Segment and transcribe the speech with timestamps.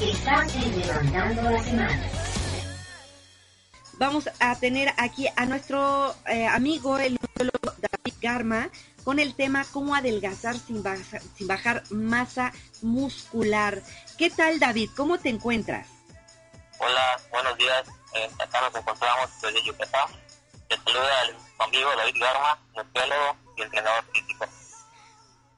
[0.00, 2.10] Estás en Levantando la Semana.
[3.92, 8.70] Vamos a tener aquí a nuestro eh, amigo, el nutriólogo David Garma,
[9.04, 12.52] con el tema cómo adelgazar sin bajar, sin bajar masa
[12.82, 13.82] muscular.
[14.18, 14.90] ¿Qué tal, David?
[14.96, 15.86] ¿Cómo te encuentras?
[16.80, 17.86] Hola, buenos días.
[18.16, 20.08] Eh, acá nos encontramos desde Yucatán.
[20.68, 21.36] Te saluda al
[21.68, 24.44] amigo David Garma, nutriólogo y entrenador físico.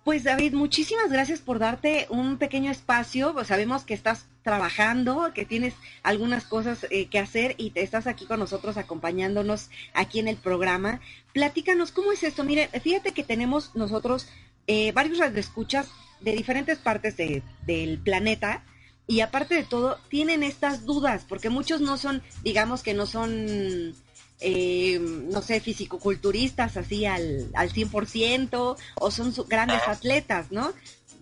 [0.07, 3.33] Pues David, muchísimas gracias por darte un pequeño espacio.
[3.33, 8.07] Pues, sabemos que estás trabajando, que tienes algunas cosas eh, que hacer y te estás
[8.07, 11.01] aquí con nosotros acompañándonos aquí en el programa.
[11.33, 12.45] Platícanos, ¿cómo es esto?
[12.45, 14.29] Mire, fíjate que tenemos nosotros
[14.69, 15.89] eh, varios radioescuchas
[16.21, 18.63] de diferentes partes de, del planeta
[19.09, 23.93] y aparte de todo tienen estas dudas porque muchos no son, digamos que no son
[24.41, 30.73] eh, no sé, fisicoculturistas así al, al 100% o son grandes atletas, ¿no?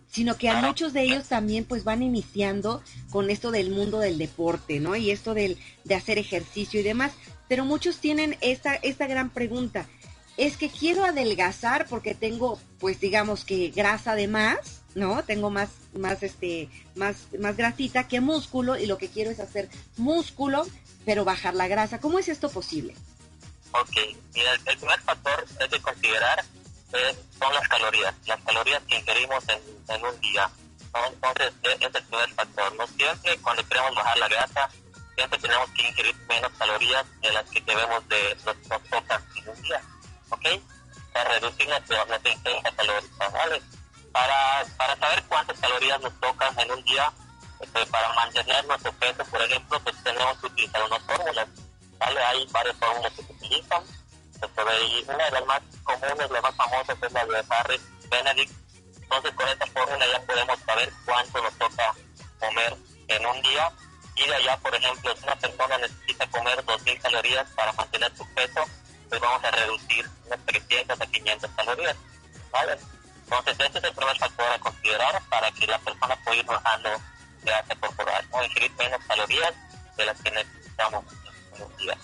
[0.08, 4.18] Sino que a muchos de ellos también pues van iniciando con esto del mundo del
[4.18, 4.96] deporte, ¿no?
[4.96, 7.12] Y esto del, de hacer ejercicio y demás.
[7.48, 9.86] Pero muchos tienen esta, esta gran pregunta.
[10.36, 15.22] Es que quiero adelgazar porque tengo, pues digamos que grasa de más, ¿no?
[15.22, 19.68] Tengo más, más, este, más, más grasita que músculo y lo que quiero es hacer
[19.96, 20.64] músculo
[21.04, 22.00] pero bajar la grasa.
[22.00, 22.94] ¿Cómo es esto posible?
[23.72, 23.96] Ok,
[24.34, 26.44] mira, el, primer factor es de considerar
[27.38, 30.50] son las calorías, las calorías que ingerimos en, un día.
[31.06, 32.74] Entonces, ese es el primer factor.
[32.76, 34.70] No siempre, cuando queremos bajar la grasa,
[35.16, 39.62] siempre tenemos que ingerir menos calorías de las que debemos de nos, tocan en un
[39.62, 39.82] día.
[40.30, 40.46] ¿Ok?
[41.12, 43.62] Para reducir nuestra, nuestra ingesta calórica, ¿vale?
[44.12, 47.12] Para, para saber cuántas calorías nos tocan en un día,
[47.64, 51.48] este, para mantener nuestro peso, por ejemplo, pues tenemos que utilizar unas fórmulas.
[51.98, 52.22] ¿vale?
[52.22, 53.82] Hay varias fórmulas que se utilizan.
[54.44, 58.52] Y una de las más comunes, las más famosas, es la de Harris Benedict.
[59.00, 61.94] Entonces, con esta fórmula ya podemos saber cuánto nos toca
[62.38, 62.76] comer
[63.08, 63.72] en un día.
[64.16, 68.26] Y de allá, por ejemplo, si una persona necesita comer 2.000 calorías para mantener su
[68.34, 68.64] peso,
[69.08, 71.96] pues vamos a reducir unas 300 a 500 calorías.
[72.50, 72.78] ¿vale?
[73.24, 76.90] Entonces, este es el primer factor a considerar para que la persona pueda ir bajando
[77.44, 78.44] grasa corporal, ¿no?
[78.44, 79.54] ingerir menos calorías
[79.96, 81.04] de las que necesitamos
[81.56, 81.96] en un día.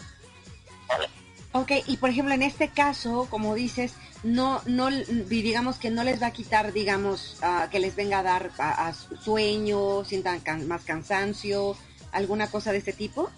[0.88, 1.08] ¿Vale?
[1.52, 6.22] Ok, y por ejemplo, en este caso, como dices, no, no, digamos que no les
[6.22, 7.38] va a quitar, digamos,
[7.70, 11.76] que les venga a dar a, sueño, sientan más cansancio,
[12.12, 13.30] alguna cosa de este tipo.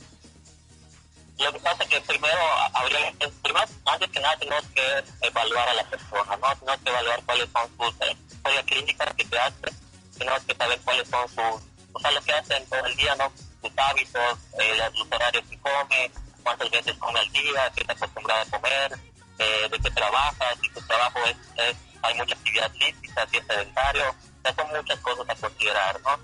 [1.38, 2.38] Lo que pasa es que primero
[2.74, 6.56] habría, primero, antes que nada tenemos que evaluar a la persona, ¿no?
[6.56, 9.72] Tenemos que evaluar cuáles son sus eh, clínicas que te hace,
[10.18, 13.32] tenemos que saber cuáles son sus o sea, lo que hacen todo el día, ¿no?
[13.60, 16.10] Sus hábitos, eh, los horarios que come,
[16.42, 18.98] cuántas veces come al día, qué está acostumbrado a comer,
[19.38, 23.46] eh, de qué trabaja, si su trabajo es, es, hay mucha actividad física, si es
[23.46, 26.18] sedentario, o sea, son muchas cosas a considerar, ¿no?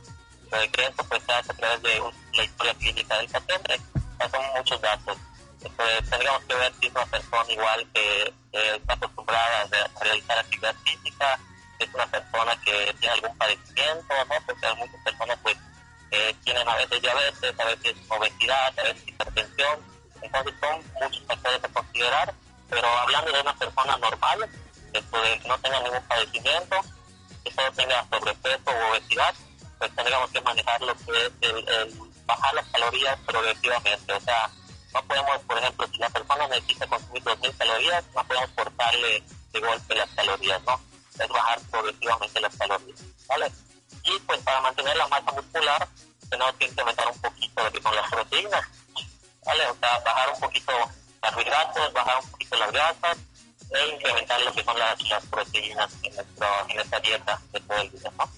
[0.59, 2.03] Eh, que esto pues se hace a través de
[2.33, 3.81] la historia clínica del paciente,
[4.19, 5.17] o son muchos datos.
[5.63, 10.75] Entonces, tendríamos que ver si es una persona igual que está acostumbrada a realizar actividad
[10.85, 11.39] física,
[11.79, 14.35] es una persona que tiene algún padecimiento, ¿no?
[14.47, 14.79] Porque eh, tienen
[16.69, 19.81] a veces diabetes, a veces obesidad, a veces hipertensión,
[20.21, 22.35] entonces son muchos factores a considerar,
[22.69, 24.51] pero hablando de una persona normal,
[24.93, 26.77] que no tenga ningún padecimiento,
[27.45, 29.35] que solo tenga sobrepeso o obesidad,
[29.79, 31.95] pues tendríamos que manejar lo que es el,
[32.27, 34.51] bajar las calorías progresivamente, o sea,
[34.93, 39.61] no podemos, por ejemplo, si la persona necesita consumir 2.000 calorías, no podemos cortarle de
[39.61, 40.81] golpe las calorías, ¿no?
[41.19, 43.51] es bajar progresivamente las calorías, ¿vale?
[44.05, 45.89] Y pues para mantener la masa muscular
[46.31, 48.69] tenemos que incrementar un poquito lo que son las proteínas,
[49.45, 49.67] ¿vale?
[49.67, 50.73] O sea, bajar un poquito
[51.21, 53.19] carbohidratos, bajar un poquito las grasas
[53.71, 57.91] e incrementar lo que son las, proteínas en, nuestro, en nuestra dieta de todo el
[57.91, 58.31] día, ¿no?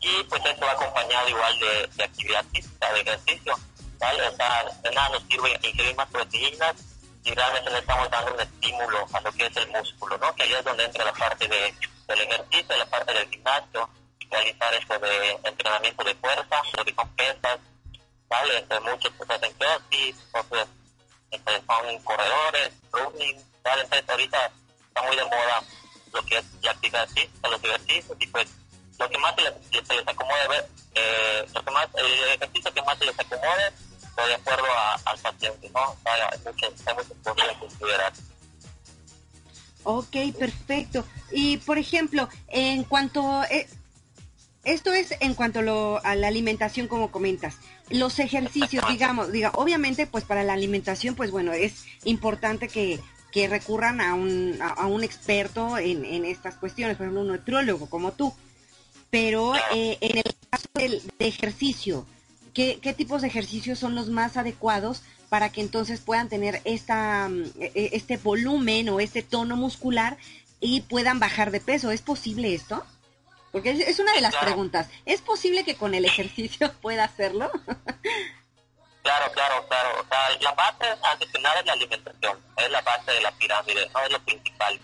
[0.00, 3.58] Y pues esto va acompañado igual de, de actividad física, de ejercicio,
[3.98, 4.28] ¿vale?
[4.28, 6.74] O sea, de nada nos sirve ingerir más proteínas
[7.24, 10.34] y realmente le estamos dando un estímulo a lo que es el músculo, ¿no?
[10.36, 11.74] Que ahí es donde entra la parte de
[12.06, 13.88] del ejercicio, la parte del gimnasio,
[14.30, 16.62] realizar esto de entrenamiento de fuerza,
[17.16, 17.58] pesas,
[18.28, 18.58] ¿vale?
[18.58, 20.68] Entre muchos pues hacen crossfit, otros
[21.30, 23.82] este, son corredores, running, ¿vale?
[23.82, 24.52] Entonces ahorita
[24.88, 25.62] está muy de moda
[26.12, 28.48] lo que es la actividad física, los ejercicios y pues
[28.98, 30.64] lo que más se les, les acomode,
[30.94, 33.72] eh, lo que más, el ejercicio que más se les acomode,
[34.14, 34.66] pues de acuerdo
[35.04, 35.96] al paciente, ¿no?
[36.04, 38.12] hay muchas, hay cosas que considerar.
[39.88, 41.04] Ok, perfecto.
[41.30, 43.44] Y por ejemplo, en cuanto...
[43.44, 43.68] Eh,
[44.66, 45.60] esto es en cuanto
[46.02, 47.54] a la alimentación, como comentas.
[47.88, 52.98] Los ejercicios, digamos, diga, obviamente, pues para la alimentación, pues bueno, es importante que,
[53.30, 57.88] que recurran a un, a, un experto en, en, estas cuestiones, por ejemplo, un nutriólogo
[57.88, 58.34] como tú.
[59.08, 62.04] Pero eh, en el caso del, de ejercicio,
[62.52, 67.28] qué, qué tipos de ejercicios son los más adecuados para que entonces puedan tener esta,
[67.28, 70.18] mm, e, e, este volumen o este tono muscular
[70.60, 71.92] y puedan bajar de peso.
[71.92, 72.84] ¿Es posible esto?
[73.56, 74.86] Porque es, una de las preguntas.
[75.06, 77.50] ¿Es posible que con el ejercicio pueda hacerlo?
[79.02, 79.98] claro, claro, claro.
[79.98, 82.38] O sea, la base, antes que nada, es la alimentación.
[82.58, 84.78] Es la base de la pirámide, no es lo principal.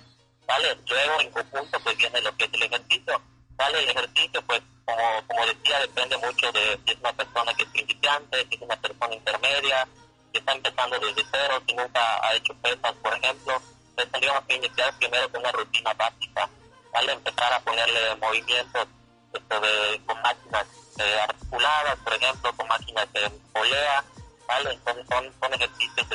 [0.47, 0.75] ¿Vale?
[0.89, 3.23] Luego, en conjunto, pues viene lo que es el ejercicio.
[3.57, 3.79] ¿Vale?
[3.79, 7.69] El ejercicio, pues, como, como decía, depende mucho de si es una persona que es
[7.69, 9.87] principiante, si es una persona intermedia,
[10.33, 13.61] si está empezando desde cero, si nunca ha hecho pesas, por ejemplo
[13.95, 16.49] pues tendríamos que iniciar primero con una rutina básica,
[16.93, 17.13] ¿vale?
[17.13, 18.87] Empezar a ponerle movimientos
[19.33, 20.67] esto de, con máquinas
[20.99, 24.05] eh, articuladas, por ejemplo, con máquinas de polea,
[24.47, 24.73] ¿vale?
[24.73, 26.07] Entonces son, son ejercicios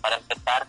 [0.00, 0.66] para empezar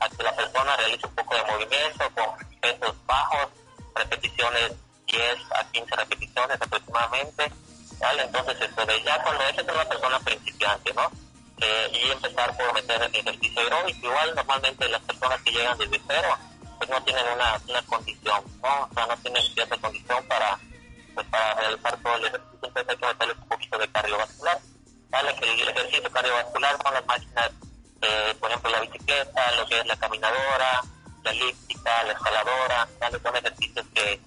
[0.00, 3.48] a que la persona realice un poco de movimiento con pesos bajos,
[3.94, 4.72] repeticiones
[5.06, 5.22] 10
[5.54, 7.52] a 15 repeticiones aproximadamente,
[7.98, 8.22] ¿vale?
[8.22, 11.10] Entonces, esto de ya cuando es una persona principiante, ¿no?
[11.60, 14.06] Eh, y empezar por meter ejercicio aeróbico.
[14.06, 16.38] Igual normalmente las personas que llegan desde cero
[16.88, 18.82] no tienen una, una condición, ¿no?
[18.82, 20.58] O sea, no tienen cierta condición para,
[21.14, 24.58] pues, para realizar todo el ejercicio, entonces hay que meterles un poquito de cardiovascular.
[25.10, 25.34] ¿Vale?
[25.34, 27.50] Que el ejercicio cardiovascular son las máquinas,
[28.00, 30.80] eh, por ejemplo, la bicicleta, lo que es la caminadora,
[31.24, 33.20] la elíptica, la escaladora, ¿vale?
[33.20, 34.20] Son ejercicios que,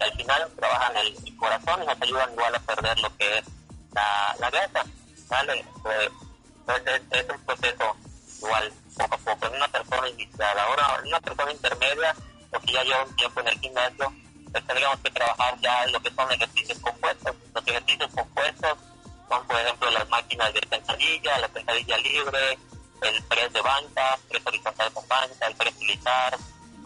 [0.00, 3.44] al final trabajan el, corazón y nos ayudan igual a perder lo que es
[3.92, 4.84] la, grasa,
[5.28, 5.64] ¿vale?
[6.60, 7.96] Entonces es, un proceso
[8.38, 9.46] igual, poco a poco.
[9.46, 12.14] En una persona iniciada, ahora en una persona intermedia,
[12.52, 14.12] o que ya lleva un tiempo en el gimnasio,
[14.52, 17.36] pues tendríamos que trabajar ya en lo que son ejercicios compuestos.
[17.54, 18.78] Los ejercicios compuestos
[19.28, 22.58] son, por ejemplo, las máquinas de sentadilla, la sentadilla libre,
[23.02, 26.36] el press de banca, press horizontal con banca, el press militar,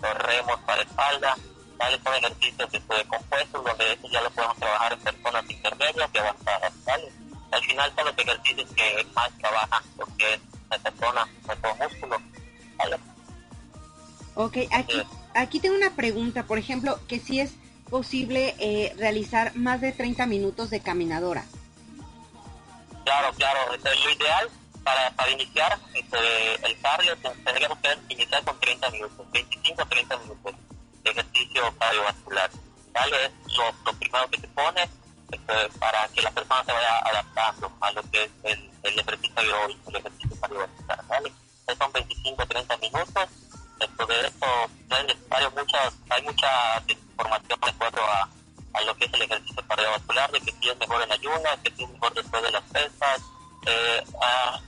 [0.02, 1.36] los remos para espalda.
[1.76, 1.98] ¿vale?
[2.02, 6.72] Son ejercicios de compuestos donde eso ya lo podemos trabajar en personas intermedias y avanzadas.
[7.50, 10.40] al final son los ejercicios que más trabajan porque
[14.36, 15.02] Ok, aquí,
[15.34, 17.54] aquí tengo una pregunta, por ejemplo, que si es
[17.88, 21.44] posible eh, realizar más de 30 minutos de caminadora.
[23.04, 24.48] Claro, claro, lo ideal
[24.82, 30.18] para, para iniciar este, el cardio tendríamos que iniciar con 30 minutos, 25 a 30
[30.18, 30.54] minutos
[31.04, 32.50] de ejercicio cardiovascular.
[32.92, 33.26] ¿vale?
[33.26, 35.03] Es lo, lo primero que se pone, este,
[35.78, 39.90] para que la persona se vaya adaptando a lo que es el, el ejercicio aeróbico,
[39.90, 41.32] el ejercicio cardiovascular, ¿vale?
[41.78, 43.28] son 25 30 minutos.
[43.80, 44.46] Esto de esto
[44.88, 48.28] no es necesario mucha, hay mucha información de acuerdo a,
[48.74, 51.70] a lo que es el ejercicio cardiovascular, de que si es mejor en ayunas, que
[51.74, 53.20] si es mejor después de las pesas.
[53.66, 54.04] Eh,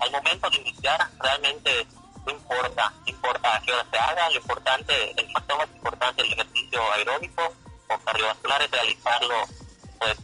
[0.00, 1.86] al momento de iniciar, realmente
[2.24, 6.22] no importa, no importa a qué hora se haga, lo importante, el factor más importante
[6.22, 7.42] del ejercicio aeróbico
[7.88, 9.34] o cardiovascular es realizarlo
[9.98, 10.16] pues,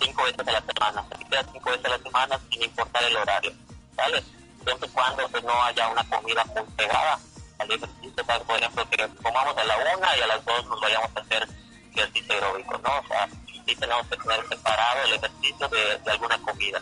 [0.00, 3.16] cinco veces a la semana, se queda cinco veces a la semana sin importar el
[3.16, 3.52] horario,
[3.94, 4.22] ¿vale?
[4.64, 7.18] Siempre cuando pues, no haya una comida muy pegada
[7.58, 11.10] al ejercicio, por ejemplo, que comamos a la una y a las dos nos vayamos
[11.14, 11.48] a hacer
[11.94, 12.98] ejercicio aeróbico, ¿no?
[12.98, 13.28] O sea,
[13.66, 16.80] sí tenemos que tener separado el ejercicio de, alguna comida,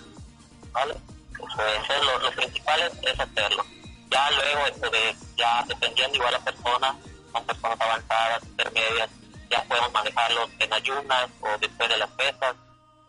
[0.73, 0.95] ¿vale?
[1.37, 3.65] Pues, lo, lo, principal es, hacerlo.
[4.11, 6.97] Ya luego, este de, ya dependiendo igual la persona,
[7.33, 9.11] son personas avanzadas, intermedias,
[9.51, 12.57] ya podemos manejarlos en ayunas o después de las pesas,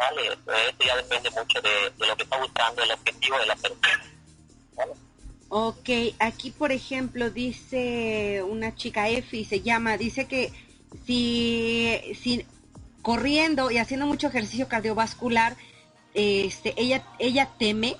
[0.01, 0.27] ¿vale?
[0.27, 3.99] Eso ya depende mucho de, lo que está buscando el objetivo de la persona.
[5.49, 5.89] Ok,
[6.19, 10.51] aquí por ejemplo dice una chica Efi, se llama, dice que
[11.05, 12.45] si, si
[13.01, 15.55] corriendo y haciendo mucho ejercicio cardiovascular,
[16.13, 17.97] este, ella, ella teme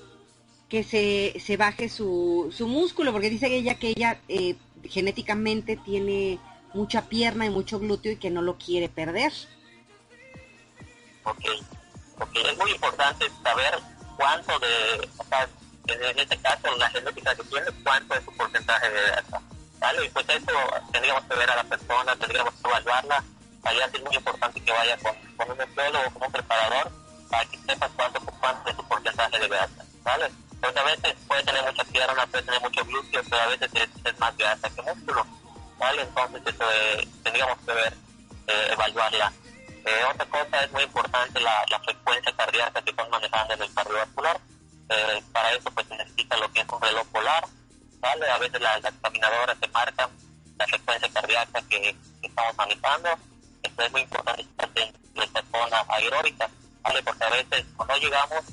[0.69, 4.55] que se, se baje su, su músculo, porque dice ella que ella eh,
[4.85, 6.39] genéticamente tiene
[6.73, 9.33] mucha pierna y mucho glúteo y que no lo quiere perder.
[11.25, 11.43] Ok,
[12.21, 13.79] porque es muy importante saber
[14.15, 15.09] cuánto de,
[15.87, 19.41] en este caso la genética que tiene, cuánto es su porcentaje de grasa.
[19.79, 20.05] ¿Vale?
[20.05, 20.53] Y pues eso
[20.91, 23.23] tendríamos que ver a la persona, tendríamos que evaluarla.
[23.63, 25.15] Ahí es muy importante que vaya con,
[25.49, 26.91] un nutriólogo o con un preparador
[27.31, 29.85] para que sepa cuánto, cuánto es su porcentaje de grasa.
[30.03, 30.31] ¿Vale?
[30.61, 34.19] Porque a veces puede tener mucha pierna, puede tener mucho glúteo, pero a veces es,
[34.19, 35.25] más grasa que músculo.
[35.79, 36.03] ¿Vale?
[36.03, 37.93] Entonces eso eh, tendríamos que ver,
[38.45, 39.33] eh, evaluarla
[39.85, 44.39] eh, otra cosa es muy importante la, frecuencia cardíaca que están manejando en el cardiovascular.
[44.89, 47.43] Eh, para eso pues se necesita lo que es un reloj polar,
[47.99, 48.29] ¿vale?
[48.29, 50.09] A veces las, caminadoras se marcan
[50.57, 53.09] la frecuencia cardíaca que, estamos manejando.
[53.63, 54.45] Esto es muy importante
[54.75, 56.49] en nuestra zona aeróbica,
[56.81, 57.01] ¿vale?
[57.03, 58.43] Porque a veces cuando llegamos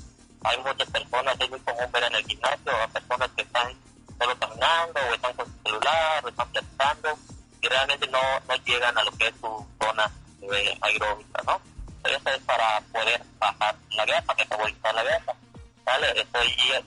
[0.43, 3.73] hay muchas personas, es muy común ver en el gimnasio a personas que están
[4.17, 7.19] solo caminando o están con su celular o están platicando
[7.61, 11.61] y realmente no, no llegan a lo que es su zona de aeróbica, ¿no?
[12.03, 15.35] Esto es para poder bajar la grasa, metabolizar la grasa,
[15.83, 16.27] ¿vale?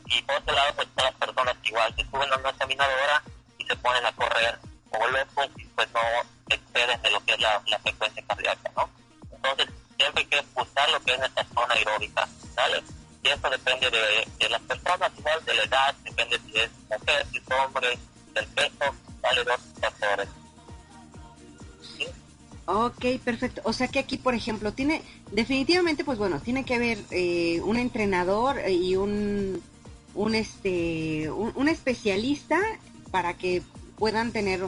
[0.07, 3.23] Y, por otro lado, pues todas las personas igual, se suben a una caminadora
[3.59, 4.59] y se ponen a correr
[4.91, 6.01] como locos y pues no
[6.49, 8.91] exceden de lo que es la, frecuencia cardíaca, ¿no?
[9.33, 12.83] Entonces, siempre hay que buscar lo que es nuestra zona aeróbica, ¿vale?
[13.23, 17.27] Y eso depende de, de las personas, igual de la edad, depende si es mujer,
[17.31, 17.99] si es hombre,
[18.35, 18.72] del peso,
[23.03, 23.63] Ok, perfecto.
[23.65, 27.77] O sea que aquí, por ejemplo, tiene, definitivamente, pues bueno, tiene que haber eh, un
[27.77, 29.61] entrenador y un,
[30.15, 32.61] un este, un, un especialista
[33.11, 33.61] para que
[33.99, 34.61] puedan tener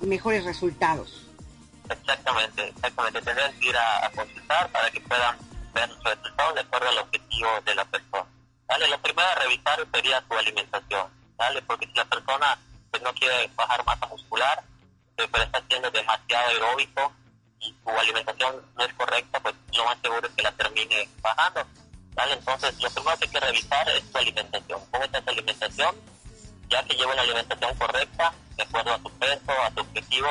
[0.00, 1.26] mejores resultados.
[1.90, 3.20] Exactamente, exactamente.
[3.20, 5.36] Tendrían que ir a, a consultar para que puedan
[5.74, 8.24] ver los resultados de acuerdo al objetivo de la persona.
[8.66, 8.88] ¿Vale?
[8.88, 11.06] Lo primero a revisar sería su alimentación,
[11.36, 11.60] ¿vale?
[11.60, 12.58] Porque si la persona
[12.90, 14.64] pues, no quiere bajar masa muscular,
[15.18, 17.12] eh, pero está haciendo demasiado aeróbico
[17.60, 21.66] y su alimentación no es correcta, pues lo más seguro es que la termine bajando.
[22.14, 22.32] ¿vale?
[22.34, 24.80] Entonces, lo primero que hay que revisar es su alimentación.
[24.90, 25.96] ¿Cómo está su alimentación?
[26.68, 30.28] Ya que lleva una alimentación correcta, de acuerdo a su peso, a su objetivo,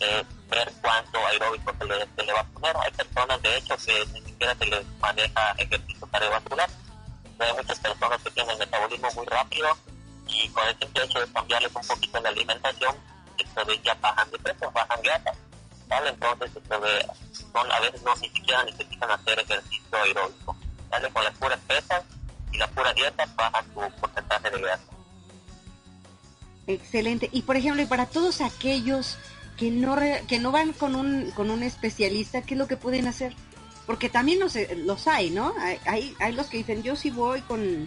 [0.00, 1.84] eh, ver cuánto aeróbico se
[2.24, 2.76] le, va a poner.
[2.76, 6.70] Hay personas, de hecho, que ni siquiera se les maneja ejercicio cardiovascular.
[7.38, 9.76] Hay muchas personas que tienen metabolismo muy rápido
[10.26, 12.96] y con el simple hecho de cambiarles un poquito la alimentación,
[13.36, 15.32] esto de ya bajan de peso, bajan grasa.
[15.90, 17.06] Entonces, esto de,
[17.52, 20.56] son, a veces no ni siquiera necesitan hacer ejercicio aeróbico.
[20.90, 21.08] ¿vale?
[21.10, 22.02] Con las puras pesas
[22.52, 24.82] y la pura dieta bajan su porcentaje de grasa.
[26.66, 27.28] Excelente.
[27.32, 29.18] Y por ejemplo, y para todos aquellos
[29.58, 32.76] que no re- que no van con un con un especialista, ¿qué es lo que
[32.76, 33.34] pueden hacer?
[33.86, 35.52] Porque también los, eh, los hay, ¿no?
[35.60, 37.86] Hay, hay, hay los que dicen, yo sí voy con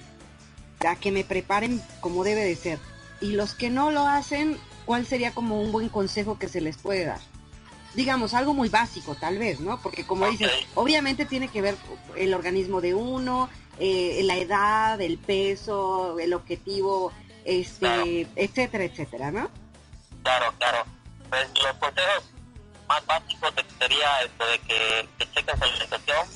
[0.87, 2.79] a que me preparen como debe de ser.
[3.19, 6.77] Y los que no lo hacen, ¿cuál sería como un buen consejo que se les
[6.77, 7.19] puede dar?
[7.97, 9.81] Digamos, algo muy básico, tal vez, ¿no?
[9.81, 10.31] Porque como Ok.
[10.33, 11.75] dices, obviamente tiene que ver
[12.15, 13.49] el organismo de uno,
[13.79, 17.11] eh, la edad, el peso, el objetivo,
[17.43, 18.03] este, Claro.
[18.35, 19.49] etcétera, etcétera, ¿no?
[20.21, 20.85] Claro, claro.
[21.29, 22.23] Pues los consejos
[22.87, 26.27] más básicos sería esto de que, que chequen su alimentación,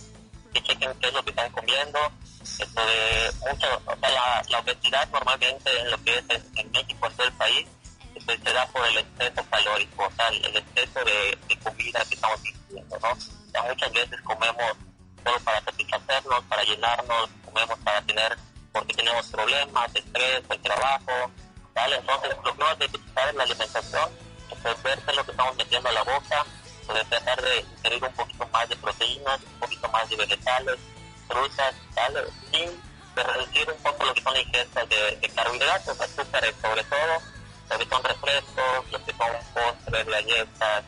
[0.53, 1.99] que chequen qué es lo que están comiendo,
[2.41, 6.71] esto de mucho, o sea, la, la obesidad normalmente en lo que es en, en
[6.71, 7.67] México, en todo el país,
[8.15, 12.39] este, se da por el exceso calórico, o sea, el exceso de, comida que estamos
[12.45, 13.11] ingiriendo, ¿no?
[13.11, 14.77] O sea, muchas veces comemos
[15.23, 18.37] solo para satisfacernos, para llenarnos, comemos para tener,
[18.71, 21.31] porque tenemos problemas, estrés, el trabajo,
[21.73, 21.95] ¿vale?
[21.97, 24.09] Entonces, lo que vamos a necesitar es la alimentación,
[24.51, 26.45] es ver qué es lo que estamos metiendo a la boca,
[26.87, 30.79] poder tratar de ingerir un poquito más de proteínas, un poquito más de vegetales,
[31.27, 32.23] frutas, ¿vale?
[32.51, 37.21] Y de reducir un poco lo que son ingestas de, de carbohidratos, azúcares sobre todo,
[37.69, 40.83] lo que son refrescos, lo que son postres, galletas,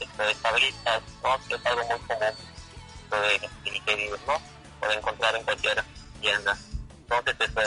[0.00, 0.34] esto de
[1.22, 1.38] ¿no?
[1.48, 2.34] Que es algo muy común
[3.10, 4.40] de, de ingerir, ¿no?
[4.80, 5.84] Puede encontrar en cualquier
[6.20, 6.56] tienda.
[6.98, 7.62] Entonces, este,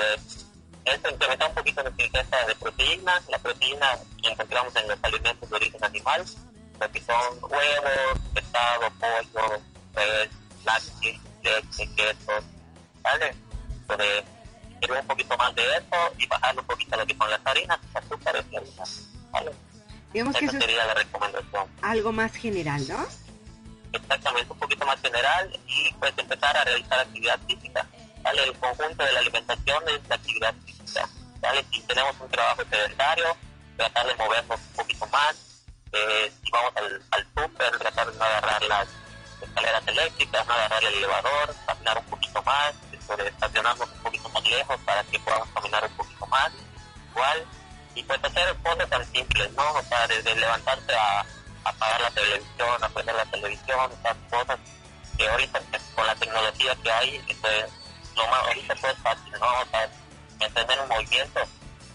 [0.85, 3.27] es incrementar un poquito nuestra ingesta de proteínas.
[3.29, 6.25] La proteína la encontramos en los alimentos de origen animal,
[6.79, 9.61] lo que son huevos, pescado, pollo,
[9.93, 10.29] res,
[10.65, 12.43] lácteos, leche, quesos,
[13.01, 13.35] ¿vale?
[13.81, 14.23] Entonces,
[14.79, 17.79] quiero un poquito más de eso y bajarle un poquito lo que son las harinas,
[17.93, 19.51] azúcares y harinas, ¿vale?
[20.13, 21.67] Digamos que Esa es sería la recomendación.
[21.81, 23.05] algo más general, ¿no?
[23.91, 27.87] exactamente un poquito más general y pues empezar a realizar actividad física.
[28.21, 28.43] ¿vale?
[28.43, 31.09] El conjunto de la alimentación es la actividad física.
[31.41, 31.65] ¿vale?
[31.71, 33.35] Si tenemos un trabajo sedentario,
[33.77, 35.35] tratar de movernos un poquito más.
[35.91, 38.87] Eh, si vamos al, al súper, tratar de no agarrar las
[39.41, 44.77] escaleras eléctricas, no agarrar el elevador, caminar un poquito más, estacionarnos un poquito más lejos
[44.85, 46.51] para que podamos caminar un poquito más.
[47.11, 47.45] Igual,
[47.95, 49.73] y pues hacer cosas tan simples, ¿no?
[49.73, 51.25] O sea, desde levantarse a
[51.63, 54.59] apagar la televisión, a prender la televisión, esas cosas
[55.17, 55.61] que ahorita
[55.95, 57.65] con la tecnología que hay, pues,
[58.15, 59.47] lo más, ahorita todo es fácil, ¿no?
[59.47, 59.89] O sea,
[60.39, 61.41] mantener un movimiento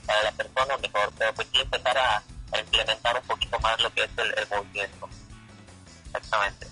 [0.06, 2.22] para la persona mejor, pero pues sí empezar a,
[2.52, 5.08] a implementar un poquito más lo que es el, el movimiento.
[6.06, 6.66] Exactamente.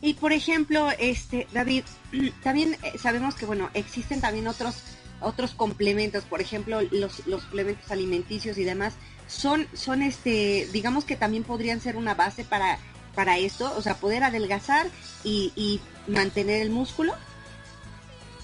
[0.00, 1.84] Y por ejemplo, este David,
[2.42, 4.76] también eh, sabemos que bueno, existen también otros
[5.20, 8.94] otros complementos, por ejemplo, los, los suplementos alimenticios y demás,
[9.26, 12.78] son, son este, digamos que también podrían ser una base para,
[13.14, 14.86] para esto, o sea, poder adelgazar
[15.24, 17.14] y, y mantener el músculo.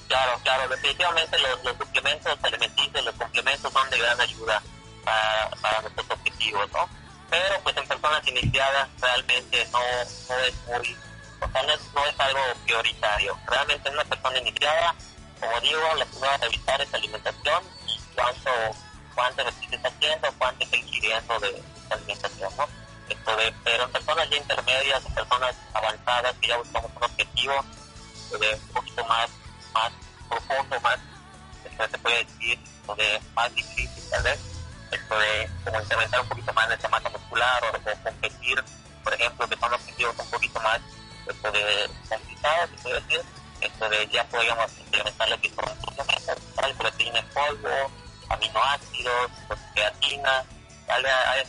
[0.09, 4.62] Claro, claro, definitivamente los, los suplementos alimenticios, los complementos son de gran ayuda
[5.04, 6.88] para, para nuestros objetivos, ¿no?
[7.31, 10.97] Pero pues en personas iniciadas realmente no, no es muy,
[11.40, 13.38] o sea, no es, no es algo prioritario.
[13.47, 14.95] Realmente en una persona iniciada,
[15.41, 18.50] como digo, lo que va a alimentación y cuánto,
[19.14, 22.69] cuánto ejercicio está haciendo, cuánto está ingiriendo de esta alimentación, ¿no?
[23.09, 27.55] Esto de, pero en personas ya intermedias, en personas avanzadas que ya buscamos un objetivo
[28.38, 29.31] de un poquito más,
[29.73, 29.93] más
[30.29, 30.99] profundo, más
[31.64, 34.41] esto se puede decir, esto de más difícil tal vez,
[34.91, 38.64] esto de como incrementar un poquito más esa masa muscular o, o competir,
[39.03, 40.81] por ejemplo, que son objetivos un poquito más
[41.26, 43.23] esto de complicados, se puede decir,
[43.61, 44.71] esto de ya podríamos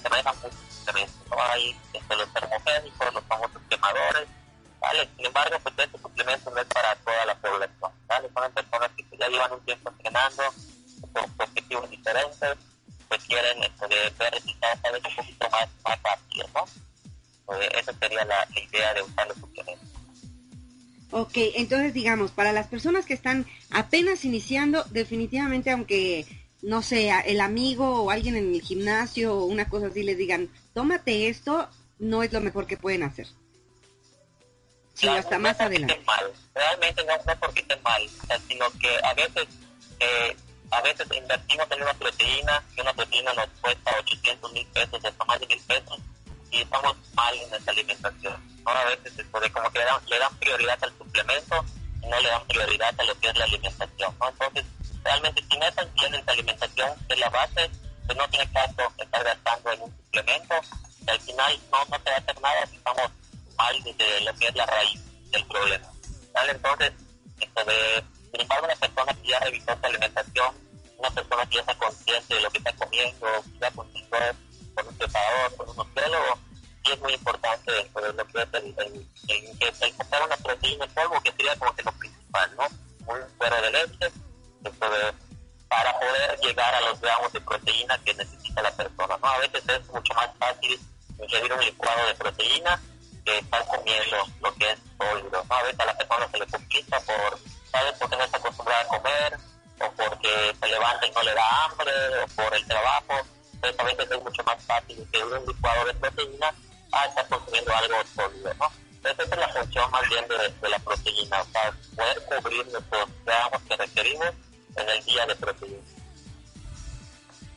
[0.02, 1.42] se manejan muchos suplementos, ¿no?
[1.42, 4.28] Hay este, los termogénicos, los famosos quemadores,
[4.80, 5.10] ¿vale?
[5.16, 8.30] Sin embargo, pues este suplemento no es para toda la población, ¿vale?
[8.34, 10.44] Son personas que ya llevan un tiempo entrenando,
[11.14, 12.58] con objetivos diferentes,
[13.10, 16.66] que quieren este, ver resultados tal vez un poquito más, más rápidos, ¿no?
[17.46, 19.90] Pues esa sería la, la idea de usar los suplementos.
[21.12, 26.26] Ok, entonces digamos, para las personas que están apenas iniciando, definitivamente aunque,
[26.66, 30.50] no sé, el amigo o alguien en el gimnasio o una cosa así les digan,
[30.74, 31.70] tómate esto,
[32.00, 33.28] no es lo mejor que pueden hacer.
[34.96, 36.02] Sí, Claro, hasta no más adelante.
[36.08, 39.48] mal, realmente no, no porque esté mal, o sea, sino que a veces,
[40.00, 40.36] eh,
[40.72, 45.26] a veces invertimos en una proteína y una proteína nos cuesta 800 mil pesos, hasta
[45.26, 46.00] más de mil pesos,
[46.50, 48.36] y estamos mal en nuestra alimentación.
[48.66, 51.64] Ahora a veces esto de como que le dan, le dan prioridad al suplemento
[52.02, 54.30] y no le dan prioridad a lo que es la alimentación, ¿no?
[54.30, 54.66] Entonces,
[55.04, 56.16] realmente si no están bien
[57.08, 57.70] que es la base,
[58.06, 60.56] pues no tiene caso estar gastando en un suplemento,
[61.06, 63.12] y al final no, no se va a hacer nada si estamos
[63.58, 65.92] mal desde lo que es la raíz del problema.
[66.34, 66.52] ¿vale?
[66.52, 66.94] Entonces,
[67.40, 70.56] esto de, sin una persona que ya revisó su alimentación,
[70.98, 73.28] una persona que ya está consciente de lo que está comiendo,
[73.60, 73.72] ya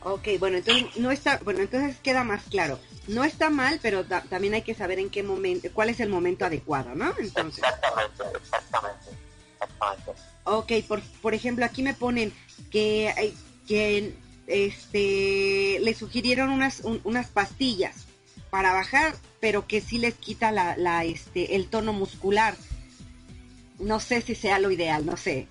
[0.01, 2.79] Ok, bueno, entonces no está, bueno, entonces queda más claro.
[3.07, 6.09] No está mal, pero ta- también hay que saber en qué momento, cuál es el
[6.09, 7.13] momento adecuado, ¿no?
[7.19, 9.09] Entonces, Exactamente, exactamente,
[9.53, 10.11] exactamente.
[10.45, 12.31] ok, por, por ejemplo, aquí me ponen
[12.71, 13.33] que, hay-
[13.67, 14.13] que
[14.47, 18.05] este, le sugirieron unas, un- unas pastillas
[18.49, 22.55] para bajar, pero que sí les quita la, la, este, el tono muscular.
[23.79, 25.47] No sé si sea lo ideal, no sé.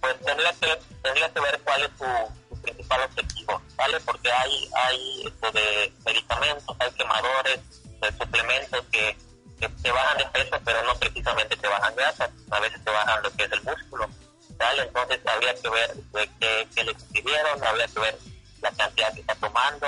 [0.00, 4.00] Pues tendría que, tendría que ver cuál es su, su principal objetivo, ¿vale?
[4.00, 7.60] Porque hay, hay esto de medicamentos, hay quemadores,
[8.00, 9.16] de suplementos que,
[9.58, 13.22] que te bajan de peso, pero no precisamente te bajan grasa, a veces te bajan
[13.22, 14.08] lo que es el músculo,
[14.56, 14.82] ¿vale?
[14.82, 18.18] Entonces habría que ver de qué, qué le escribieron, habría que ver
[18.62, 19.86] la cantidad que está tomando,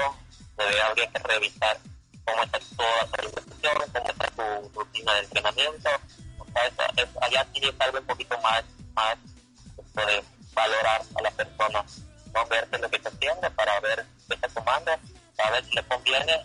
[0.59, 1.79] eh, habría que revisar
[2.25, 5.91] cómo está toda su alimentación, cómo está su rutina de entrenamiento,
[6.39, 6.73] o sea, es,
[7.05, 9.17] es- allá sí es algo un poquito más, más
[9.95, 11.85] de valorar a la persona,
[12.35, 14.93] no ver qué lo que está haciendo para ver qué está tomando,
[15.37, 16.41] para ver si le conviene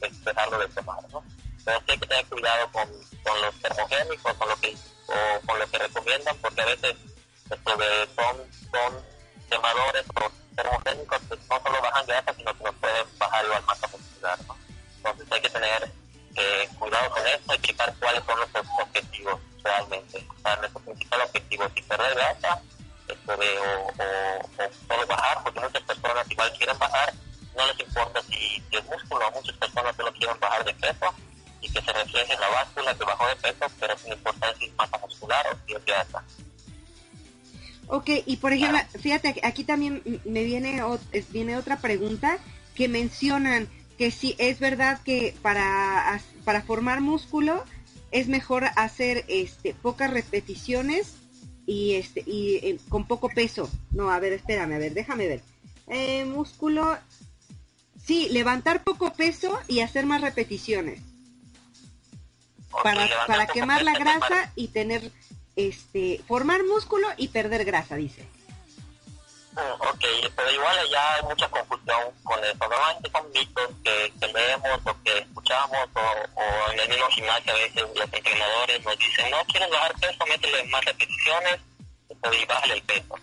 [0.00, 1.24] pues, dejarlo de tomar, ¿no?
[1.64, 2.88] Pero sí hay que tener cuidado con,
[3.22, 4.76] con los termogénicos, con lo que
[5.06, 6.96] o con lo que recomiendan, porque a veces
[7.50, 8.36] esto de, son,
[8.72, 9.04] son
[9.48, 13.86] quemadores o termogénicos que no solo bajan grasa, sino que nos pueden bajar igual masa
[13.88, 14.56] muscular, ¿no?
[14.96, 15.92] Entonces hay que tener
[16.36, 20.26] eh, cuidado con esto y checar cuáles son nuestros objetivos realmente.
[20.28, 22.62] O sea, nuestro principal objetivo, si perder grasa,
[23.08, 27.14] esto de, o, o, o bajar, porque muchas personas igual quieren bajar,
[27.56, 31.14] no les importa si, si es músculo, muchas personas solo quieren bajar de peso
[31.60, 34.64] y que se refleje en la báscula que bajó de peso, pero sin importar si
[34.66, 36.24] es masa muscular o si es grasa.
[37.88, 40.82] Ok, y por ejemplo, fíjate, aquí también me viene,
[41.30, 42.38] viene otra pregunta
[42.74, 47.64] que mencionan que si es verdad que para, para formar músculo
[48.16, 51.16] es mejor hacer este pocas repeticiones
[51.66, 53.70] y este y eh, con poco peso.
[53.90, 55.42] No, a ver, espérame, a ver, déjame ver.
[55.88, 56.96] Eh, músculo,
[58.02, 61.00] sí, levantar poco peso y hacer más repeticiones
[62.82, 65.12] para, para quemar la grasa y tener
[65.54, 68.26] este formar músculo y perder grasa, dice.
[69.56, 70.04] Mm, Ok,
[70.36, 72.58] pero igual allá hay mucha confusión con eso.
[72.58, 77.56] Normalmente son mitos que, que leemos o que escuchamos o, en el mismo gimnasio a
[77.56, 81.60] veces los entrenadores nos dicen, no, quieres bajar peso, métele más repeticiones
[82.32, 83.14] y bájale el peso.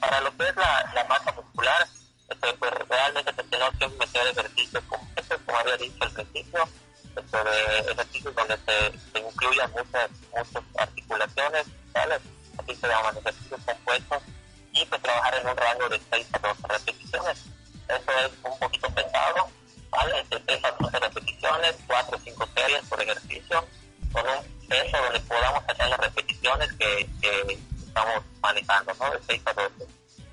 [0.00, 1.86] Para lo que es la, la masa muscular,
[2.30, 6.68] esto, pues realmente te tenemos que meter ejercicios completos, como había dicho al principio,
[7.14, 12.14] de ejercicios donde se, se incluyan muchas, muchas articulaciones, ¿vale?
[12.56, 14.22] Así se llaman ejercicios compuestos
[14.74, 17.44] y trabajar en un rango de 6 a 12 repeticiones.
[17.88, 19.48] Eso es un poquito pesado,
[19.90, 20.18] ¿vale?
[20.20, 23.64] Entre 6 a 12 repeticiones, 4 o 5 series por ejercicio,
[24.12, 29.10] con un peso donde podamos hacer las repeticiones que, que estamos manejando, ¿no?
[29.10, 29.70] De 6 a 12.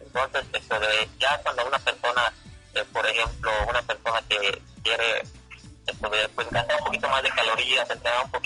[0.02, 2.34] Entonces, esto de, ya cuando una persona,
[2.74, 5.24] eh, por ejemplo, una persona que quiere
[5.88, 8.41] esto de, pues, gastar un poquito más de calorías, entrenar un poquito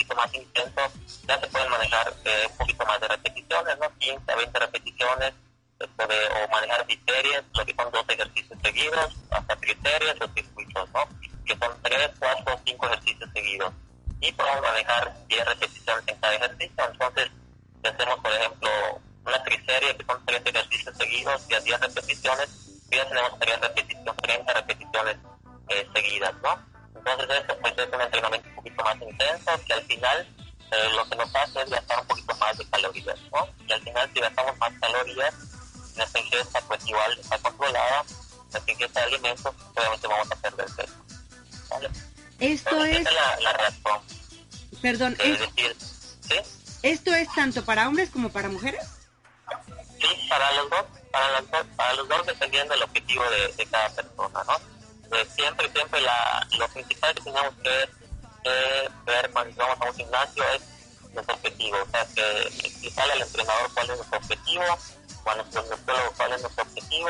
[48.26, 48.82] como para mujeres.
[50.00, 53.66] Sí, para los dos, para los dos, para los dos dependiendo del objetivo de, de
[53.66, 55.16] cada persona, ¿no?
[55.16, 57.88] Eh, siempre, siempre la, lo principal que tenemos que,
[58.42, 60.62] que ver cuando vamos a un gimnasio es
[61.14, 64.64] nuestro objetivo, o sea, que explicarle al entrenador cuál es nuestro objetivo,
[65.24, 67.08] o a nuestro nutriólogo cuál es nuestro objetivo,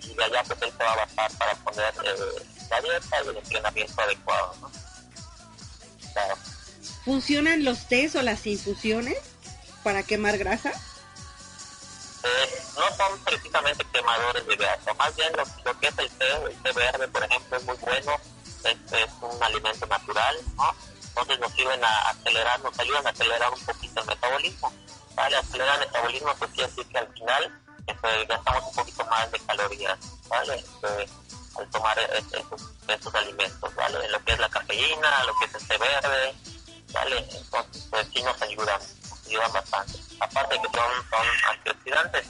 [0.00, 3.28] y de allá pues él se va a basar para poner eh, la dieta y
[3.28, 4.70] el entrenamiento adecuado, ¿no?
[6.12, 6.36] Claro.
[7.04, 9.31] ¿Funcionan los tés o las infusiones
[9.82, 10.70] para quemar grasa?
[12.24, 16.26] Eh, no son precisamente quemadores de grasa, más bien lo, lo que es el té,
[16.50, 18.12] el té verde, por ejemplo, es muy bueno,
[18.64, 20.72] es, es un alimento natural, ¿no?
[21.08, 24.72] Entonces nos sirven a acelerar, nos ayudan a acelerar un poquito el metabolismo,
[25.16, 25.36] ¿vale?
[25.36, 29.38] Acelerar el metabolismo, pues quiere decir que al final este, gastamos un poquito más de
[29.40, 30.54] calorías, ¿vale?
[30.54, 31.08] Este,
[31.58, 34.08] al tomar es- esos, esos alimentos, ¿vale?
[34.08, 36.34] Lo que es la cafeína, lo que es el té verde,
[36.92, 37.18] ¿vale?
[37.18, 38.80] Entonces, pues sí nos ayudan,
[39.32, 39.98] ayudan bastante.
[40.20, 42.26] Aparte que son, son antioxidantes,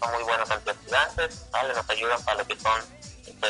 [0.00, 1.74] son muy buenos antioxidantes, ¿vale?
[1.74, 2.80] Nos ayudan para lo que son,
[3.26, 3.48] este,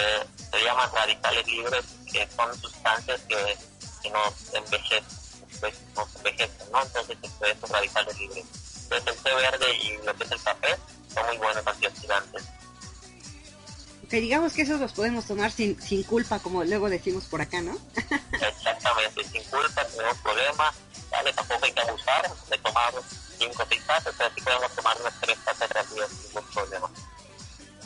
[0.50, 3.58] se llaman radicales libres, que son sustancias que,
[4.02, 5.04] que nos envejecen,
[5.60, 6.82] pues, nos envejecen, ¿no?
[6.82, 8.44] Entonces, este, estos radicales libres.
[8.84, 10.76] Entonces, el té verde y lo que es el café
[11.12, 12.44] son muy buenos antioxidantes.
[14.08, 17.62] Que digamos que esos los podemos tomar sin, sin culpa, como luego decimos por acá,
[17.62, 17.76] ¿no?
[18.32, 20.72] Exactamente, sin culpa, sin ningún problema,
[21.14, 21.32] ¿vale?
[21.32, 22.92] Tampoco hay que abusar de tomar
[23.38, 26.44] 5 o 6 tazas, pero sí podemos tomar unas 3 tazas al día sin ningún
[26.52, 26.90] problema.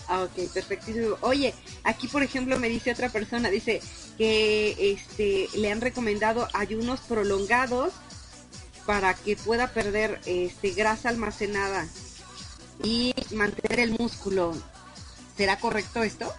[0.08, 1.16] Ah, ok, perfectísimo.
[1.20, 3.82] Oye, aquí por ejemplo me dice otra persona, dice
[4.16, 7.92] que este le han recomendado ayunos prolongados
[8.86, 11.86] para que pueda perder este grasa almacenada
[12.82, 14.54] y mantener el músculo.
[15.36, 16.34] ¿Será correcto esto?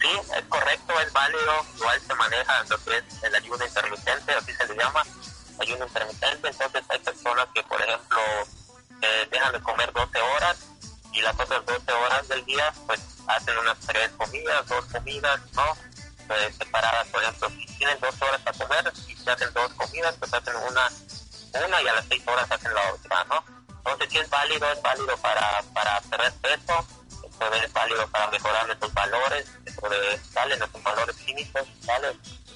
[0.00, 4.52] Sí, es correcto, es válido, igual se maneja lo que es el ayuno intermitente, así
[4.52, 5.02] se le llama,
[5.60, 8.18] ayuno intermitente, entonces hay personas que, por ejemplo,
[9.30, 10.56] dejan de comer 12 horas
[11.12, 15.76] y las otras 12 horas del día, pues hacen unas tres comidas, dos comidas, ¿no?
[16.28, 20.14] Eh, separadas, por ejemplo, si tienen 12 horas para comer y se hacen dos comidas,
[20.18, 20.90] pues hacen una,
[21.66, 23.44] una y a las 6 horas hacen la otra, ¿no?
[23.78, 26.86] Entonces sí es válido, es válido para, para perder peso,
[27.24, 30.56] esto es válido para mejorar nuestros valores, esto de, ¿vale?
[30.56, 32.08] nuestros valores químicos, ¿vale?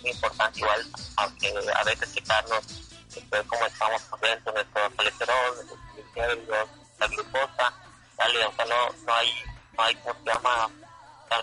[0.02, 0.86] Es importante igual,
[1.16, 6.68] aunque a veces checarnos este, cómo estamos por dentro, nuestro colesterol, nuestros
[6.98, 7.72] la glucosa,
[8.16, 8.44] ¿vale?
[8.46, 9.32] O sea, no, no hay,
[9.76, 10.70] no hay, ¿cómo se llama?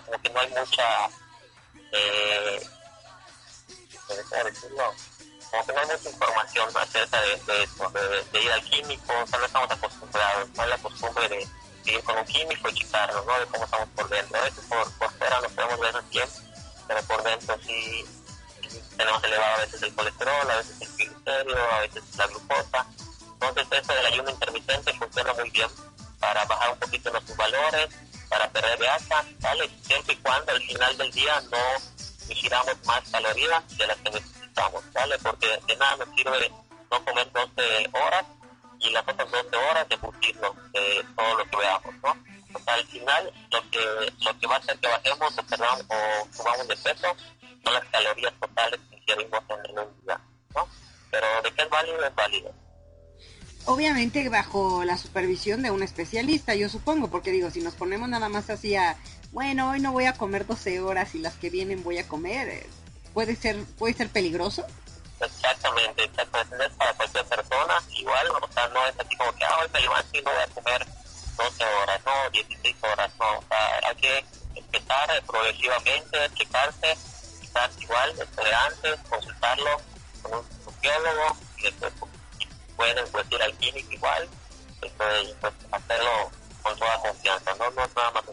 [0.06, 1.06] Como que no hay mucha,
[1.92, 2.68] eh.
[5.50, 9.26] Como que no hay mucha información acerca de, de de, de ir al químico, o
[9.26, 11.48] sea, no estamos acostumbrados, no hay la costumbre de
[11.84, 13.38] ir con un químico y checarnos, ¿no?
[13.40, 14.38] De cómo estamos por dentro.
[14.38, 16.28] A veces por, por fuera no podemos ver bien,
[16.86, 18.04] pero por dentro sí
[18.98, 22.86] tenemos elevado a veces el colesterol, a veces el triglicérido, a veces la glucosa.
[23.32, 25.68] Entonces, esto del ayuno intermitente funciona muy bien
[26.18, 27.88] para bajar un poquito nuestros valores,
[28.28, 29.70] para perder grasa, ¿vale?
[29.82, 31.58] Siempre y cuando al final del día no
[32.28, 35.18] ingiramos más calorías de las que necesitamos, ¿vale?
[35.20, 36.52] Porque de nada nos sirve
[36.90, 38.24] no comer 12 horas
[38.80, 42.16] y las otras 12 horas de de todo lo que veamos, ¿no?
[42.54, 45.84] O sea, al final lo que, lo que va a hacer que bajemos o, perdamos,
[45.88, 47.16] o subamos de peso
[47.62, 48.80] son las calorías totales
[49.16, 50.20] que ingerimos en un día,
[50.54, 50.68] ¿no?
[51.10, 52.54] Pero de qué es válido, es válido.
[53.64, 58.28] Obviamente bajo la supervisión de un especialista, yo supongo, porque digo, si nos ponemos nada
[58.28, 58.96] más así a,
[59.32, 62.48] bueno, hoy no voy a comer 12 horas y las que vienen voy a comer,
[62.48, 62.66] eh,
[63.12, 64.64] puede ser, puede ser peligroso.
[65.20, 69.58] Exactamente, exactamente, es para cualquier persona, igual, o sea, no es así como que, ah,
[69.60, 70.86] hoy me levanto y no voy a comer
[71.36, 73.38] 12 horas, no 16 horas, no.
[73.38, 76.96] O sea, hay que empezar progresivamente, checarse,
[77.48, 78.14] quizás igual,
[78.66, 79.80] antes, consultarlo
[80.22, 81.92] con un nutriólogo, y después
[82.76, 84.28] pueden pues, ir al químico igual,
[84.80, 86.30] después, pues, hacerlo
[86.62, 88.24] con toda confianza, no, no nada más.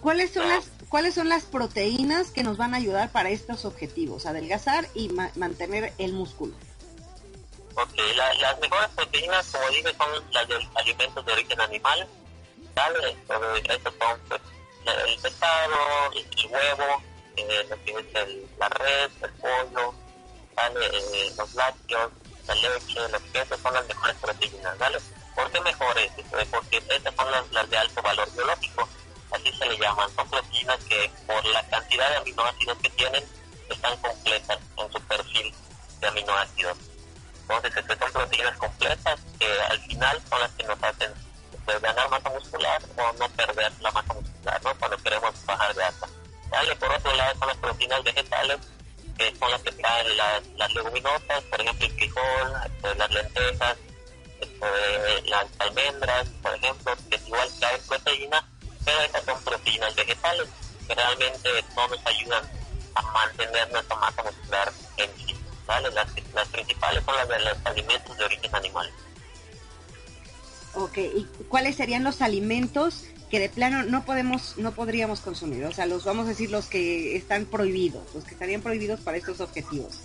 [0.00, 4.24] ¿Cuáles son las cuáles son las proteínas que nos van a ayudar para estos objetivos,
[4.26, 6.54] adelgazar y mantener el músculo?
[7.74, 12.08] Ok, las mejores proteínas, como dije, son las de alimentos de origen animal,
[12.74, 13.16] ¿vale?
[13.68, 14.40] Estos son pues,
[15.06, 17.02] el pescado, el, huevo,
[17.36, 19.94] eh, lo que es el, la red, el pollo.
[20.58, 22.10] Eh, los lácteos,
[22.48, 24.98] la leche, los quesos son las mejores proteínas, ¿vale?
[25.36, 26.10] ¿Por qué mejores?
[26.50, 28.88] Porque estas son las, las de alto valor biológico,
[29.30, 30.10] así se le llaman.
[30.16, 33.24] Son proteínas que por la cantidad de aminoácidos que tienen
[33.70, 35.54] están completas en su perfil
[36.00, 36.76] de aminoácidos.
[37.42, 41.14] Entonces, estas son proteínas completas que al final son las que nos hacen
[41.68, 44.74] pues, ganar masa muscular o no perder la masa muscular, ¿no?
[44.78, 46.08] Cuando queremos bajar de alta.
[46.50, 48.58] Dale, por otro lado, son las proteínas vegetales,
[49.18, 53.76] que son las que traen las, las leguminosas, por ejemplo, el frijol, este, las lentejas,
[54.40, 58.48] este, las almendras, por ejemplo, que igual traen proteína,
[58.86, 60.48] pero estas son proteínas vegetales,
[60.86, 62.50] que realmente no nos ayudan
[62.94, 65.36] a mantener nuestra masa muscular en sí.
[65.68, 68.90] Las, principales son las de los alimentos de origen animal.
[70.78, 75.64] Ok, ¿y cuáles serían los alimentos que de plano no podemos, no podríamos consumir?
[75.64, 79.16] O sea, los vamos a decir los que están prohibidos, los que estarían prohibidos para
[79.16, 80.02] estos objetivos.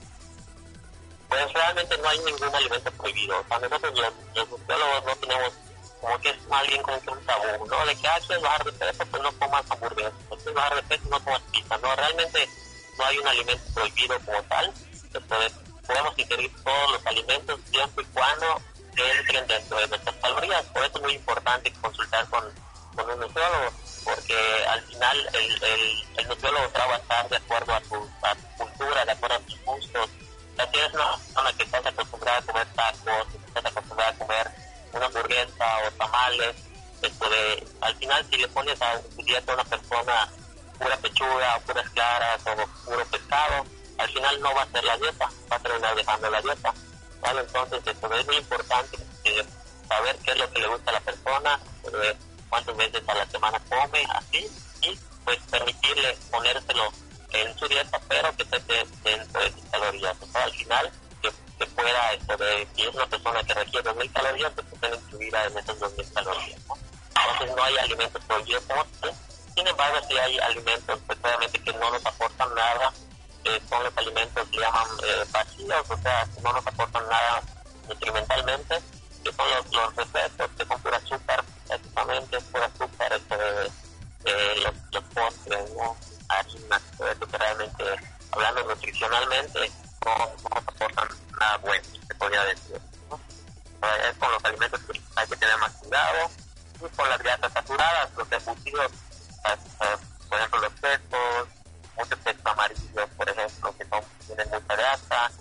[1.29, 3.39] Pues realmente no hay ningún alimento prohibido.
[3.39, 5.53] O sea, nosotros los, los no tenemos
[6.01, 7.85] como que es alguien con un tabú, ¿no?
[7.85, 11.23] De que, ah, quieres bajar de peso, pues no comas hamburguesas, quieres bajar de no
[11.23, 11.95] comas pizza, ¿no?
[11.95, 12.49] Realmente
[12.97, 14.73] no hay un alimento prohibido como tal,
[15.13, 15.53] entonces
[15.85, 18.61] podemos ingerir todos los alimentos siempre y cuando
[19.01, 20.63] entren dentro de nuestras calorías.
[20.65, 22.43] Por eso es muy importante consultar con,
[22.95, 23.71] con un nutriólogo,
[24.03, 28.57] porque al final el, el, el nutriólogo va estar de acuerdo a tu, a tu
[28.57, 30.09] cultura, de acuerdo a tus gustos.
[30.71, 34.51] Si eres una persona que estás acostumbrada a comer tacos, que estás acostumbrada a comer
[34.93, 36.55] una hamburguesa o tamales,
[37.01, 40.29] esto de, al final si le pones a tu dieta a una persona
[40.79, 43.65] pura pechuga, puras claras o puro pescado,
[43.97, 46.73] al final no va a ser la dieta, va a terminar dejando la dieta.
[47.31, 48.97] Entonces, esto es muy importante
[49.87, 52.17] saber qué es lo que le gusta a la persona, eh,
[52.49, 56.91] cuántas veces a la semana come, así, y pues permitirle ponérselo
[57.31, 60.15] en su dieta, pero que esté dentro de sus calorías.
[60.21, 63.89] O sea, al final, que, que pueda, esto de, si es una persona que requiere
[63.89, 66.59] 2.000 calorías, pues que esté incluida en esas 2.000 calorías.
[66.67, 66.75] ¿no?
[67.31, 68.85] Entonces, no hay alimentos prohibidos como
[69.55, 71.19] Sin embargo, sí hay alimentos, pues,
[71.63, 72.93] que no nos aportan nada
[73.45, 77.41] eh, son los alimentos que llaman eh, vacíos, o sea, que no nos aportan nada
[77.87, 78.81] nutrimentalmente,
[79.23, 83.21] que son los, los refrescos, que son pura azúcar, prácticamente pura azúcar,
[84.25, 85.97] eh, los, los postres, ¿no?
[86.29, 87.83] harinas, que realmente,
[88.31, 89.71] hablando nutricionalmente,
[90.05, 91.07] no, no nos aportan
[91.39, 92.81] nada bueno, se podría decir.
[93.09, 93.19] ¿no?
[94.09, 96.29] Es con los alimentos que hay que tener más cuidado,
[96.75, 98.91] y con las grasas saturadas, los embutidos,
[100.29, 101.47] por ejemplo, los quesos,
[101.95, 105.31] muchos quesos amarillos, por ejemplo, que son, tienen mucha grasa,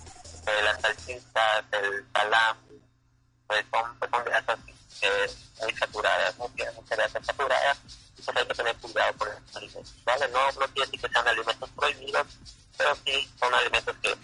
[0.46, 2.82] eh, las salchichas, el salami,
[3.46, 4.58] pues son, pues son grasas
[5.02, 7.76] eh, muy saturadas, muchas, mucha grasa saturada,
[8.18, 10.28] y pues hay que tener cuidado con esos alimentos, ¿vale?
[10.28, 12.26] No, no quiere decir que sean alimentos prohibidos,
[12.76, 14.14] pero sí son alimentos que,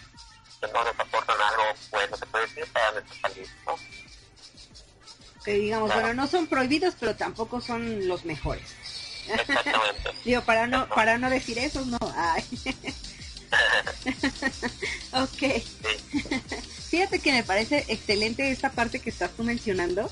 [0.61, 3.75] que no nos aportan algo bueno, se puede decir, para nuestra salud, ¿no?
[5.43, 8.88] Que digamos, bueno, no son prohibidos, pero tampoco son los mejores.
[9.33, 10.09] Exactamente.
[10.25, 11.97] Digo, para no, para no decir eso, no.
[12.15, 12.43] Ay.
[15.13, 15.61] ok.
[16.89, 20.09] Fíjate que me parece excelente esta parte que estás tú mencionando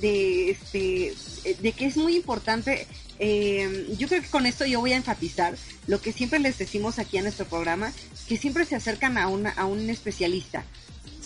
[0.00, 1.14] de este
[1.60, 2.86] de que es muy importante
[3.18, 5.54] eh, yo creo que con esto yo voy a enfatizar
[5.86, 7.94] lo que siempre les decimos aquí en nuestro programa
[8.28, 10.64] que siempre se acercan a una a un especialista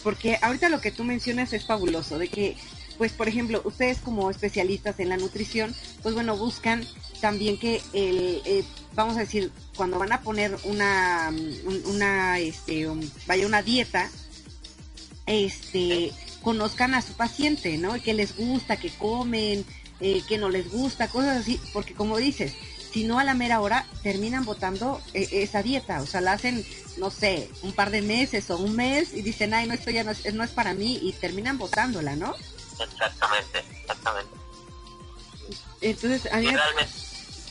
[0.05, 2.57] porque ahorita lo que tú mencionas es fabuloso de que
[3.01, 6.87] pues por ejemplo, ustedes como especialistas en la nutrición, pues bueno, buscan
[7.21, 11.33] también que el, eh, vamos a decir, cuando van a poner una,
[11.85, 12.89] una, este,
[13.27, 14.11] vaya una dieta,
[15.27, 18.01] este, conozcan a su paciente, ¿no?
[18.03, 19.65] Que les gusta, que comen,
[20.01, 22.55] eh, que no les gusta, cosas así, porque como dices,
[22.93, 26.67] si no a la mera hora terminan votando eh, esa dieta, o sea, la hacen,
[26.97, 30.05] no sé, un par de meses o un mes y dicen, ay, no, esto ya
[30.05, 32.35] no es, no es para mí y terminan votándola, ¿no?
[32.81, 34.33] Exactamente, exactamente.
[35.81, 36.49] Entonces, a mí...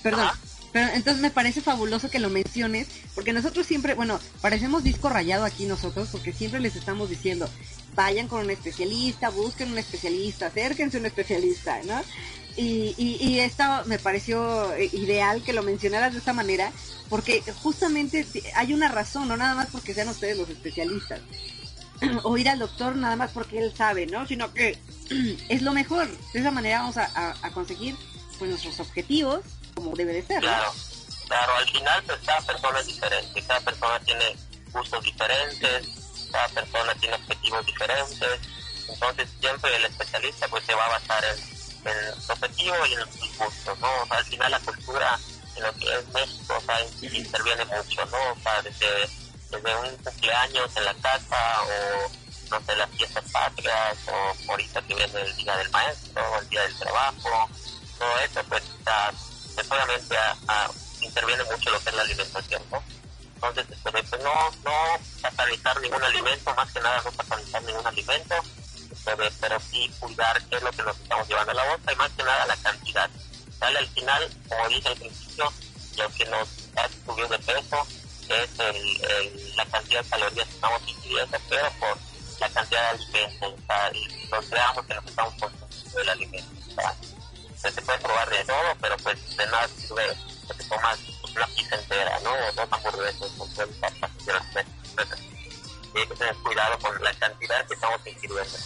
[0.04, 0.30] Perdón.
[0.72, 5.44] Pero entonces me parece fabuloso que lo menciones, porque nosotros siempre, bueno, parecemos disco rayado
[5.44, 7.50] aquí nosotros, porque siempre les estamos diciendo,
[7.96, 12.02] vayan con un especialista, busquen un especialista, acérquense a un especialista, ¿no?
[12.56, 16.72] Y, y, esto me pareció ideal que lo mencionaras de esta manera,
[17.08, 21.22] porque justamente hay una razón, no nada más porque sean ustedes los especialistas,
[22.24, 24.28] o ir al doctor nada más porque él sabe, ¿no?
[24.28, 24.78] Sino que
[25.50, 26.08] es lo mejor.
[26.34, 27.96] De esa manera vamos a, conseguir
[28.38, 29.42] pues, nuestros objetivos
[29.82, 30.40] como debe de ser.
[30.42, 30.74] Claro,
[31.28, 34.36] claro, al final pues cada persona es diferente, cada persona tiene
[34.72, 35.88] gustos diferentes,
[36.32, 38.40] cada persona tiene objetivos diferentes,
[38.88, 41.60] entonces siempre el especialista pues se va a basar en,
[42.22, 43.88] su objetivo y en sus gustos, ¿no?
[44.10, 45.20] al final la cultura
[45.56, 48.18] en lo que es México, o sea, interviene mucho, ¿no?
[48.32, 49.10] O sea, desde,
[49.50, 52.12] desde un cumpleaños en la casa o
[52.50, 56.62] no sé, las fiestas patrias o ahorita que viene el día del maestro, el día
[56.64, 57.50] del trabajo,
[57.98, 59.39] todo eso pues, pues
[59.70, 60.16] obviamente
[61.02, 62.84] interviene mucho lo que es la alimentación, ¿no?
[63.36, 68.36] Entonces, pues no, no satanizar ningún alimento, más que nada no satanizar ningún alimento,
[68.92, 71.96] este, pero sí cuidar qué es lo que nos estamos llevando a la boca y
[71.96, 73.10] más que nada la cantidad.
[73.58, 75.54] Sale al final, como dije al principio,
[75.98, 77.88] lo que nos ha subido de peso
[78.30, 81.98] es el, la cantidad de calorías que estamos ingiriendo, pero por
[82.40, 83.54] la cantidad de alimentos,
[83.94, 86.60] y los gramos que nos estamos consumiendo del alimento.
[87.62, 90.18] Se puede probar de todo, pero pues de nada sirve
[90.48, 91.00] que te comas
[91.36, 92.32] una pizza entera, ¿no?
[92.32, 94.12] O dos hamburguesas, o dos papas,
[95.94, 98.58] y hay que tener cuidado con la cantidad que estamos ingiriendo.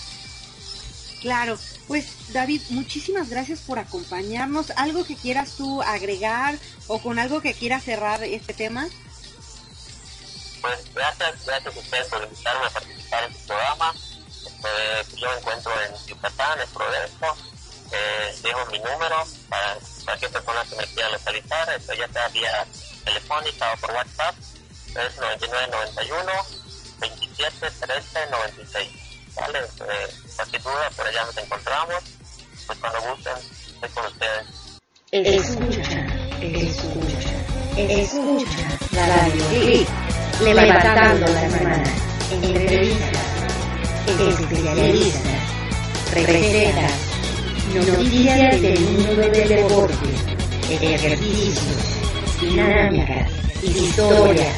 [1.22, 4.72] Claro, pues David, muchísimas gracias por acompañarnos.
[4.72, 8.88] ¿Algo que quieras tú agregar o con algo que quieras cerrar este tema?
[10.62, 13.94] Pues gracias, gracias a ustedes por invitarme a participar en su programa.
[14.66, 17.53] Eh, yo me encuentro en Yucatán, en Progreso.
[17.94, 22.66] Eh, dejo mi número para cualquier persona que me quiera localizar, esto ya sea vía
[23.06, 24.36] telefónica o por WhatsApp.
[24.88, 26.32] Es 9991
[27.00, 28.90] 27 13 96.
[29.36, 29.60] ¿Vale?
[29.60, 32.04] Eh, cualquier duda, por allá nos encontramos.
[32.66, 33.34] Pues cuando gusten,
[33.74, 34.46] estoy con ustedes.
[35.12, 36.08] Escucha,
[36.42, 37.30] escucha,
[37.78, 39.86] escucha la radio
[40.42, 41.90] levantando las manos,
[42.32, 43.18] entrevistas,
[44.20, 45.22] especialistas,
[46.14, 47.13] recetas,
[47.72, 49.96] noticias del mundo del deporte,
[50.70, 52.00] ejercicios,
[52.42, 53.30] dinámicas,
[53.64, 54.56] historias,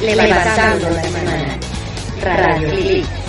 [0.00, 1.56] levantando las manos,
[2.22, 3.21] Radio Click